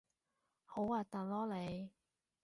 [0.65, 1.91] 好核突囉你